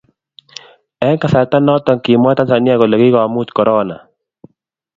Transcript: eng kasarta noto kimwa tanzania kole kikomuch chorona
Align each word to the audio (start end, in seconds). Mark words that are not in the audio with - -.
eng 1.05 1.21
kasarta 1.21 1.57
noto 1.67 1.91
kimwa 2.03 2.31
tanzania 2.37 2.75
kole 2.79 2.95
kikomuch 3.01 3.49
chorona 3.55 3.95